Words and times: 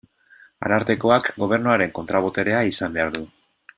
Arartekoak 0.69 1.29
Gobernuaren 1.43 1.93
kontra-boterea 1.99 2.63
izan 2.71 2.97
behar 2.97 3.13
du. 3.19 3.23